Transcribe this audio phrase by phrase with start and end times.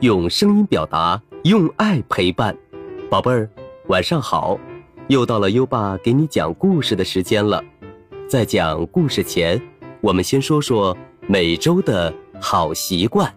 [0.00, 2.54] 用声音表达，用爱陪伴。
[3.10, 3.48] 宝贝儿，
[3.86, 4.58] 晚上好！
[5.08, 7.64] 又到了优爸给你讲故事的时间了。
[8.28, 9.58] 在讲故事前，
[10.02, 10.94] 我们先说说
[11.26, 13.34] 每周的好习惯。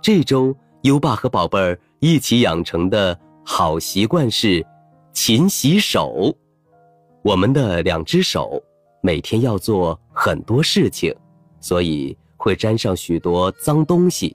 [0.00, 4.64] 这周优爸和宝贝儿一起养成的好习惯是。
[5.20, 6.32] 勤洗手，
[7.22, 8.62] 我们的两只手
[9.02, 11.12] 每天要做很多事情，
[11.58, 14.34] 所以会沾上许多脏东西。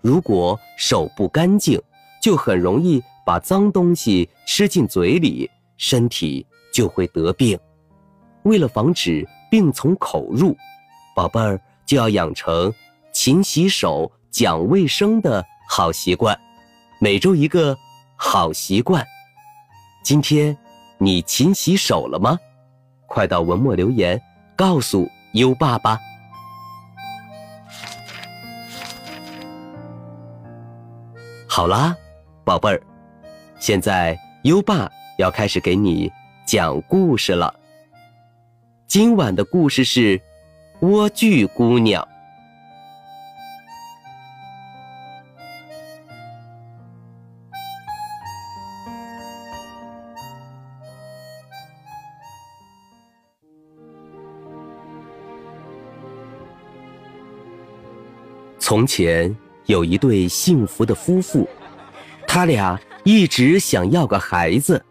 [0.00, 1.82] 如果手不干净，
[2.22, 7.58] 就很容易把脏东西吃进嘴里，身体就会得病。
[8.44, 10.56] 为了防止病从口入，
[11.16, 12.72] 宝贝儿就要养成
[13.12, 16.38] 勤洗手、讲卫生的好习惯。
[17.00, 17.76] 每周一个
[18.14, 19.04] 好习惯。
[20.04, 20.54] 今天
[20.98, 22.38] 你勤洗手了吗？
[23.06, 24.20] 快到文末留言
[24.54, 25.98] 告诉优爸吧。
[31.48, 31.96] 好啦，
[32.44, 32.82] 宝贝儿，
[33.58, 36.12] 现在优爸要开始给你
[36.46, 37.54] 讲故事了。
[38.86, 40.18] 今晚的故事是
[40.82, 42.02] 《莴苣姑娘》。
[58.66, 61.46] 从前有一对幸福的夫妇，
[62.26, 64.82] 他俩一直想要个孩子，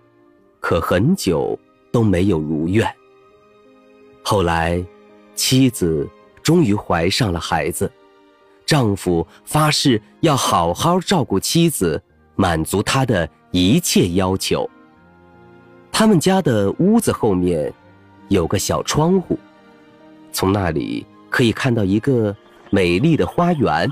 [0.60, 1.58] 可很久
[1.92, 2.88] 都没有如愿。
[4.22, 4.86] 后来，
[5.34, 6.08] 妻子
[6.44, 7.92] 终于怀上了孩子，
[8.64, 12.00] 丈夫发誓要好好照顾妻子，
[12.36, 14.70] 满足她的一切要求。
[15.92, 17.74] 他们家的屋子后面
[18.28, 19.36] 有个小窗户，
[20.32, 22.36] 从那里可以看到一个。
[22.74, 23.88] 美丽的花园，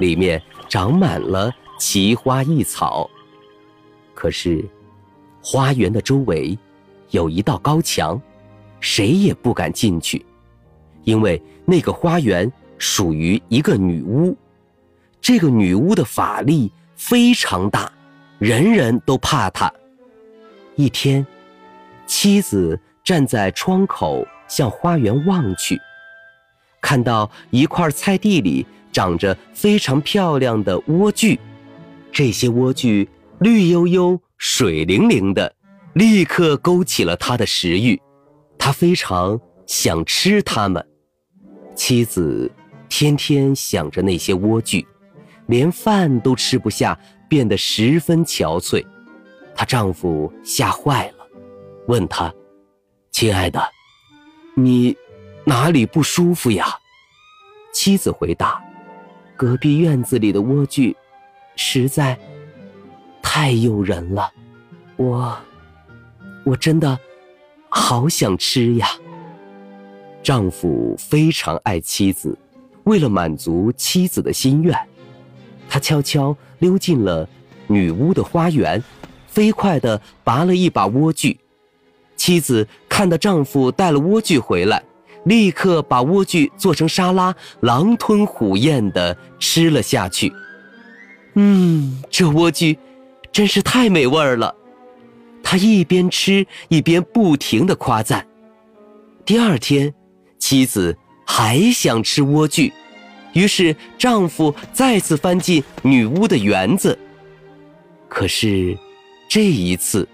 [0.00, 3.08] 里面长满了奇花异草。
[4.12, 4.68] 可是，
[5.40, 6.58] 花园的周围
[7.10, 8.20] 有一道高墙，
[8.80, 10.26] 谁也不敢进去，
[11.04, 14.36] 因为那个花园属于一个女巫。
[15.20, 17.88] 这个女巫的法力非常大，
[18.40, 19.72] 人人都怕她。
[20.74, 21.24] 一天，
[22.04, 25.80] 妻子站在窗口向花园望去。
[26.88, 31.38] 看到一块菜地里长着非常漂亮的莴苣，
[32.10, 33.06] 这些莴苣
[33.40, 35.54] 绿油油、水灵灵的，
[35.92, 38.00] 立刻勾起了他的食欲。
[38.58, 40.82] 他非常想吃它们。
[41.74, 42.50] 妻子
[42.88, 44.82] 天天想着那些莴苣，
[45.48, 46.98] 连饭都吃不下，
[47.28, 48.82] 变得十分憔悴。
[49.54, 51.26] 她丈夫吓坏了，
[51.86, 52.32] 问她
[53.12, 53.60] ：“亲爱的，
[54.56, 54.96] 你？”
[55.48, 56.66] 哪里不舒服呀？
[57.72, 58.62] 妻子回答
[59.34, 60.94] ：“隔壁院子里的莴苣，
[61.56, 62.18] 实在
[63.22, 64.30] 太诱人了，
[64.96, 65.38] 我
[66.44, 66.98] 我真的
[67.70, 68.88] 好想吃呀。”
[70.22, 72.36] 丈夫非常爱妻子，
[72.84, 74.78] 为了满足妻子的心愿，
[75.66, 77.26] 他悄悄溜进了
[77.68, 78.84] 女巫的花园，
[79.26, 81.34] 飞快地拔了一把莴苣。
[82.16, 84.82] 妻子看到丈夫带了莴苣回来。
[85.24, 90.32] 立刻把莴苣做成沙拉，狼吞虎咽地吃了下去。
[91.34, 92.76] 嗯，这莴苣
[93.30, 94.54] 真是太美味了。
[95.42, 98.26] 他一边吃一边不停地夸赞。
[99.24, 99.92] 第二天，
[100.38, 100.96] 妻子
[101.26, 102.72] 还想吃莴苣，
[103.32, 106.98] 于是丈夫再次翻进女巫的园子。
[108.08, 108.76] 可是，
[109.28, 110.08] 这一次，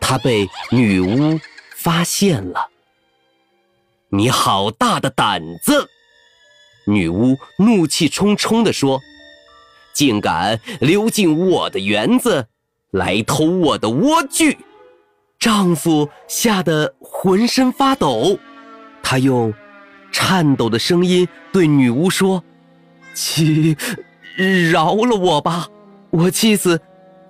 [0.00, 1.38] 他被女巫
[1.76, 2.68] 发现了。
[4.10, 5.88] 你好大的胆子！
[6.86, 9.00] 女巫怒气冲冲地说
[9.92, 12.46] ：“竟敢溜进我的园子，
[12.92, 14.56] 来偷我的莴苣！”
[15.40, 18.38] 丈夫吓得浑身发抖，
[19.02, 19.52] 他用
[20.12, 22.44] 颤抖的声音对女巫说
[23.12, 23.76] ：“请
[24.70, 25.68] 饶了我吧，
[26.10, 26.80] 我妻子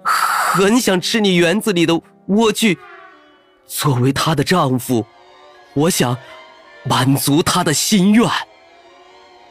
[0.04, 1.94] 很想吃你园子里的
[2.28, 2.76] 莴苣。
[3.66, 5.06] 作为她的丈夫，
[5.72, 6.14] 我想。”
[6.88, 8.28] 满足他的心愿。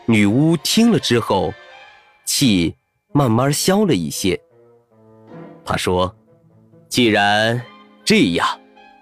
[0.08, 1.54] 女巫听了之后，
[2.26, 2.76] 气
[3.12, 4.40] 慢慢消了一些。
[5.64, 6.16] 她说
[6.88, 7.62] ：“既然
[8.04, 8.48] 这样，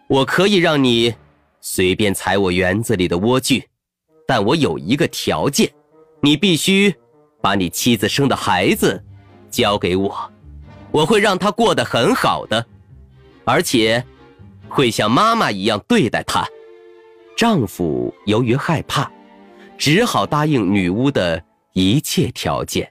[0.08, 1.14] 我可以让你
[1.60, 3.64] 随便采我园子里的莴苣，
[4.26, 5.70] 但我有一个条件，
[6.22, 6.96] 你必须
[7.42, 9.04] 把你妻子生的孩子
[9.52, 10.32] 交给我，
[10.92, 12.66] 我会让他过得很好的，
[13.44, 14.04] 而且
[14.70, 16.48] 会像妈妈一样对待她。
[17.36, 19.12] 丈夫由于害怕，
[19.78, 21.44] 只好答应女巫的
[21.74, 22.90] 一切条件。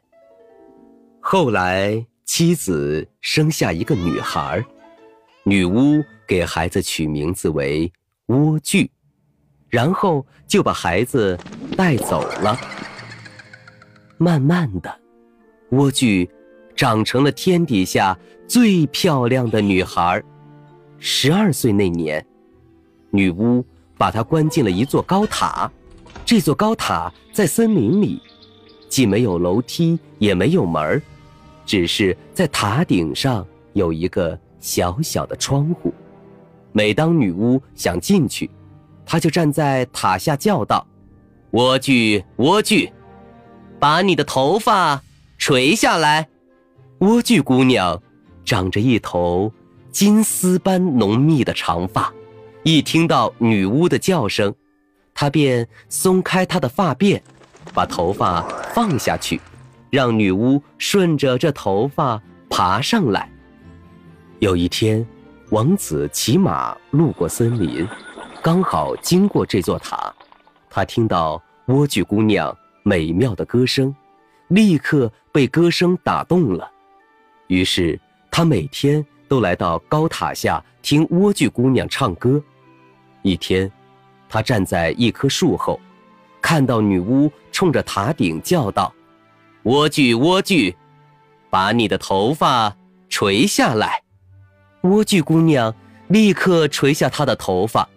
[1.21, 4.63] 后来，妻子生下一个女孩，
[5.45, 7.91] 女巫给孩子取名字为
[8.27, 8.89] 莴苣，
[9.69, 11.39] 然后就把孩子
[11.77, 12.59] 带走了。
[14.19, 15.01] 慢慢的，
[15.71, 16.29] 莴苣
[16.75, 18.19] 长成了天底下
[18.49, 20.23] 最漂亮的女孩。
[20.99, 22.25] 十二岁那年，
[23.13, 23.65] 女巫。
[24.03, 25.71] 把他关进了一座高塔，
[26.25, 28.21] 这座高塔在森林里，
[28.89, 31.01] 既没有楼梯，也没有门
[31.65, 35.95] 只是在塔顶上有一个小小的窗户。
[36.73, 38.51] 每当女巫想进去，
[39.07, 40.85] 她就站在塔下叫道
[41.55, 42.91] ：“莴苣，莴苣，
[43.79, 45.01] 把你的头发
[45.39, 46.29] 垂下来。”
[46.99, 48.03] 莴苣姑娘
[48.45, 49.53] 长着一头
[49.93, 52.13] 金丝般浓密的长发。
[52.65, 54.55] 一听到女巫的叫声，
[55.13, 57.21] 他便松开她的发辫，
[57.75, 58.43] 把头发
[58.73, 59.41] 放下去，
[59.91, 63.29] 让女巫顺着这头发爬上来。
[64.39, 65.05] 有一天，
[65.51, 67.85] 王子骑马路过森林，
[68.41, 70.15] 刚好经过这座塔，
[70.71, 73.93] 他听到莴苣姑娘美妙的歌声，
[74.49, 76.71] 立刻被歌声打动了。
[77.49, 78.01] 于是，
[78.31, 82.41] 他每天都来到高塔下听莴苣姑娘唱歌。
[83.23, 83.71] 一天，
[84.29, 85.81] 他站在一棵树后，
[86.41, 88.93] 看到女巫冲着塔顶叫道
[89.65, 90.75] ：“莴苣，莴苣，
[91.49, 92.77] 把你的头发
[93.09, 94.03] 垂下来。”
[94.83, 95.73] 莴苣姑娘
[96.09, 97.89] 立刻垂下她的头发，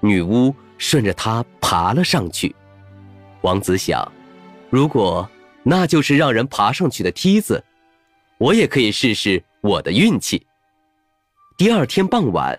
[0.00, 2.54] 女巫顺着她爬了上去。
[3.42, 4.10] 王子想，
[4.70, 5.28] 如果
[5.62, 7.62] 那就是让人爬上去的梯子，
[8.38, 10.46] 我也可以试试我的运气。
[11.58, 12.58] 第二天傍晚，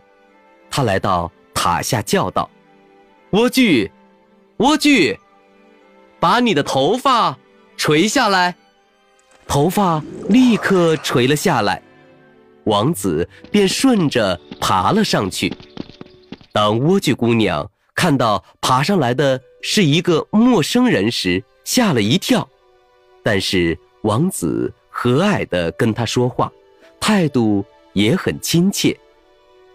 [0.69, 1.31] 他来到。
[1.63, 2.49] 塔下叫道
[3.31, 3.89] ：“莴苣，
[4.57, 5.17] 莴苣，
[6.19, 7.37] 把你的头发
[7.77, 8.53] 垂下来。”
[9.47, 11.81] 头发立刻垂了下来，
[12.65, 15.53] 王子便顺着爬了上去。
[16.51, 22.45] 当莴苣姑娘看到爬上来的是一个陌生人时，吓了一跳。
[23.23, 26.51] 但是王子和蔼地跟她说话，
[26.99, 27.63] 态度
[27.93, 28.99] 也很亲切。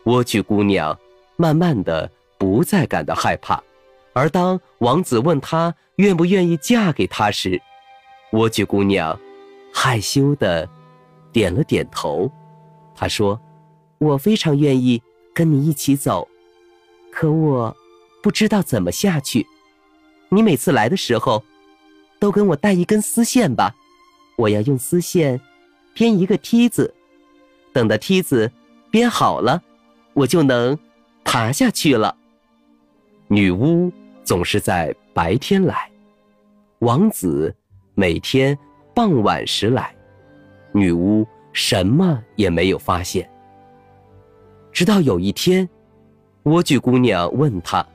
[0.04, 0.94] 莴苣姑娘。
[1.40, 3.62] 慢慢的，不再感到害怕，
[4.12, 7.62] 而当王子问她愿不愿意嫁给他时，
[8.32, 9.16] 莴苣姑娘
[9.72, 10.68] 害羞的
[11.32, 12.28] 点了点头。
[12.92, 13.40] 她说
[13.98, 15.00] ：“我非常愿意
[15.32, 16.26] 跟你一起走，
[17.12, 17.76] 可我
[18.20, 19.46] 不知道怎么下去。
[20.30, 21.44] 你每次来的时候，
[22.18, 23.72] 都跟我带一根丝线吧，
[24.36, 25.40] 我要用丝线
[25.94, 26.92] 编一个梯子，
[27.72, 28.50] 等到梯子
[28.90, 29.62] 编好了，
[30.14, 30.76] 我就能。”
[31.28, 32.16] 爬下去了。
[33.28, 33.92] 女巫
[34.24, 35.90] 总是在白天来，
[36.78, 37.54] 王子
[37.94, 38.58] 每天
[38.94, 39.94] 傍晚时来，
[40.72, 43.28] 女巫什么也没有发现。
[44.72, 45.68] 直到有一天，
[46.44, 47.86] 莴苣姑娘问他：“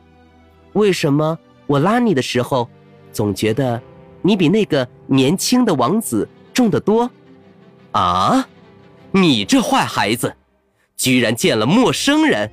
[0.74, 1.35] 为什么
[1.65, 2.69] 我拉你的时候，
[3.11, 3.81] 总觉得
[4.21, 7.09] 你比那个年轻的王子重得多？”
[7.94, 8.47] 啊，
[9.09, 10.35] 你这坏孩子，
[10.95, 12.52] 居然见了陌生人！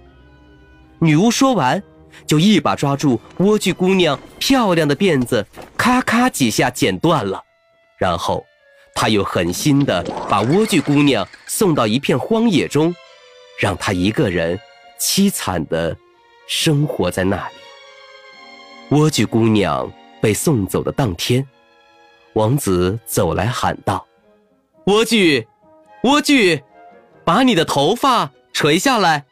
[1.01, 1.83] 女巫说完，
[2.27, 7.43] 就一把抓住莴苣姑娘漂亮的辫子，咔咔几下剪断了。
[7.97, 8.45] 然后，
[8.95, 12.95] 她又狠心地把莴苣姑娘送到一片荒野中，
[13.59, 14.61] 让她一个人
[15.01, 15.97] 凄惨地
[16.47, 18.97] 生活在那里。
[18.97, 19.91] 莴苣姑娘
[20.21, 21.47] 被送走的当天，
[22.35, 24.07] 王子走来喊道
[24.85, 25.47] ：“莴苣，
[26.03, 26.63] 莴苣，
[27.25, 29.25] 把你的头发垂下来。”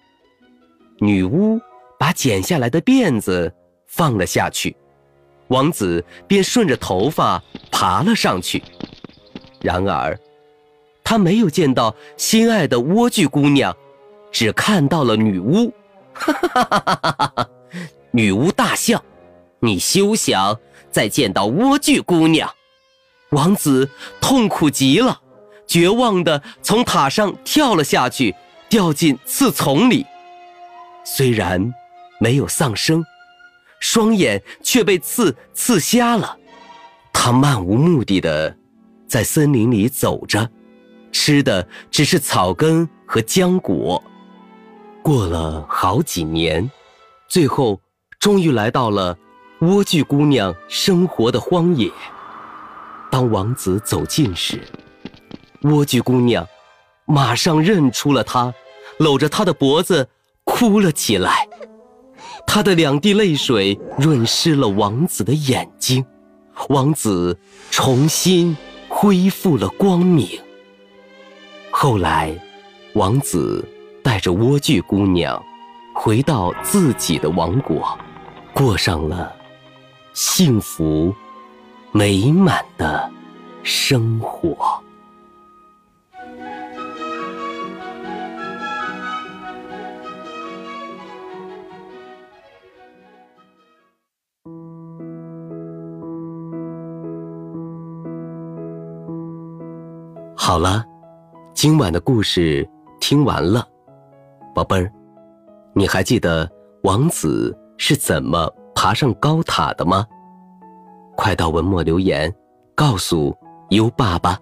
[1.00, 1.60] 女巫
[1.98, 3.52] 把剪下来的辫子
[3.86, 4.76] 放了下去，
[5.48, 8.62] 王子便顺着头发爬了上去。
[9.60, 10.18] 然而，
[11.02, 13.74] 他没有见到心爱的莴苣姑娘，
[14.30, 15.72] 只看到了女巫。
[16.12, 17.48] 哈哈哈哈哈哈！
[18.10, 19.02] 女巫大笑
[19.60, 20.58] ：“你休想
[20.90, 22.50] 再见到莴苣姑娘！”
[23.30, 23.88] 王子
[24.20, 25.20] 痛苦极了，
[25.66, 28.34] 绝望地从塔上跳了下去，
[28.68, 30.04] 掉进刺丛里。
[31.04, 31.72] 虽然
[32.20, 33.04] 没有丧生，
[33.80, 36.36] 双眼却被刺刺瞎了。
[37.12, 38.56] 他漫无目的的
[39.06, 40.48] 在森林里走着，
[41.10, 44.02] 吃的只是草根和浆果。
[45.02, 46.70] 过了好几年，
[47.28, 47.80] 最后
[48.20, 49.16] 终于来到了
[49.60, 51.90] 莴苣姑娘生活的荒野。
[53.10, 54.60] 当王子走近时，
[55.62, 56.46] 莴苣姑娘
[57.06, 58.52] 马上认出了他，
[58.98, 60.08] 搂着他的脖子。
[60.48, 61.46] 哭了起来。
[62.46, 66.02] 他的两滴泪水润湿了王子的眼睛，
[66.70, 67.38] 王子
[67.70, 68.56] 重新
[68.88, 70.26] 恢复了光明。
[71.70, 72.34] 后来，
[72.94, 73.62] 王子
[74.02, 75.40] 带着莴苣姑娘
[75.94, 77.96] 回到自己的王国，
[78.54, 79.30] 过上了
[80.14, 81.14] 幸福
[81.92, 83.08] 美满的
[83.62, 84.82] 生活。
[100.48, 100.82] 好了，
[101.52, 102.66] 今晚的故事
[103.00, 103.68] 听完了，
[104.54, 104.90] 宝贝儿，
[105.74, 106.50] 你还记得
[106.84, 110.06] 王子是怎么爬上高塔的吗？
[111.18, 112.34] 快到文末留言，
[112.74, 113.36] 告诉
[113.68, 114.38] 优爸吧。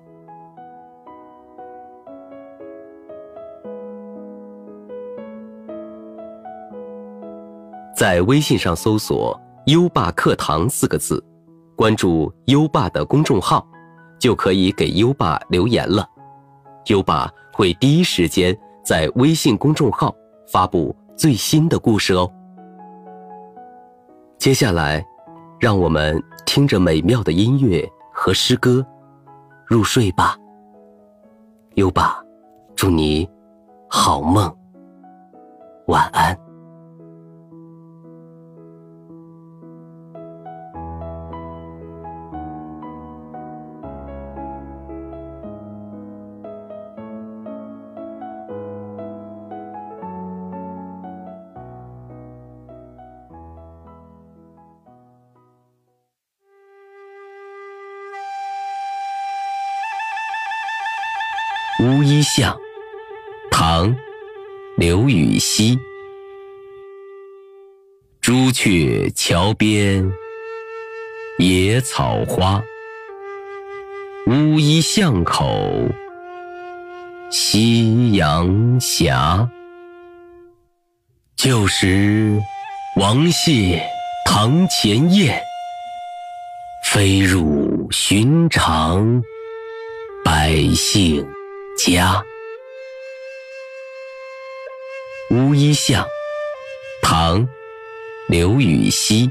[7.96, 9.36] 在微信上搜索
[9.66, 11.20] “优爸课堂”四个字，
[11.74, 13.66] 关注优爸的公众号。
[14.18, 16.08] 就可以给优爸留言了，
[16.86, 20.14] 优爸会第一时间在微信公众号
[20.50, 22.30] 发布最新的故事哦。
[24.38, 25.04] 接下来，
[25.58, 28.86] 让我们听着美妙的音乐和诗歌
[29.66, 30.36] 入睡吧。
[31.74, 32.22] 优爸，
[32.74, 33.28] 祝你
[33.88, 34.54] 好梦，
[35.86, 36.45] 晚安。
[61.86, 62.58] 乌衣巷，
[63.48, 63.94] 唐·
[64.76, 65.78] 刘禹锡。
[68.20, 70.10] 朱雀桥边
[71.38, 72.60] 野草花，
[74.26, 75.88] 乌衣巷口
[77.30, 79.14] 夕阳斜。
[81.36, 82.36] 旧时
[82.96, 83.80] 王谢
[84.24, 85.40] 堂前燕，
[86.82, 89.22] 飞入寻常
[90.24, 91.24] 百姓。
[91.76, 92.24] 家，
[95.30, 96.08] 乌衣巷，
[97.02, 97.40] 唐·
[98.28, 99.30] 刘禹锡。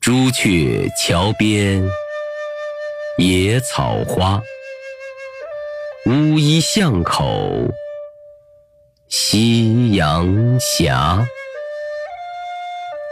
[0.00, 1.82] 朱雀桥边
[3.16, 4.42] 野草花，
[6.04, 7.72] 乌衣巷口
[9.08, 10.92] 夕阳斜。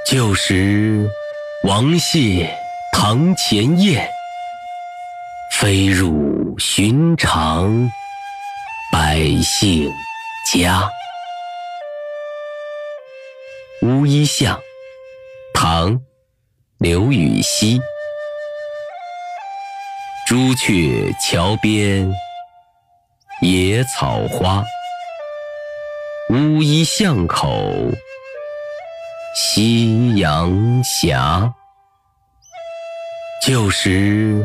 [0.07, 1.09] 旧时
[1.65, 2.55] 王谢
[2.93, 4.07] 堂前燕，
[5.63, 6.59] 飞入。
[6.59, 7.89] 寻常
[8.93, 9.89] 百姓
[10.53, 10.91] 家，
[13.83, 14.61] 乌衣巷，
[15.55, 15.93] 唐·
[16.79, 17.81] 刘禹锡。
[20.27, 22.13] 朱雀桥边
[23.41, 24.65] 野草花，
[26.31, 27.73] 乌衣巷口
[29.37, 31.17] 夕阳斜。
[33.47, 34.45] 旧时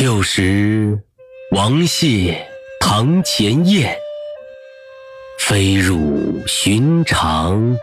[0.00, 0.98] 旧时
[1.50, 2.48] 王谢
[2.80, 3.94] 堂前燕，
[5.38, 7.76] 飞入寻常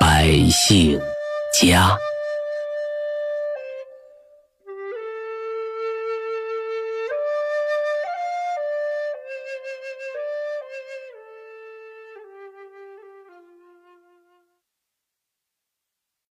[0.00, 0.98] 百姓
[1.52, 1.94] 家。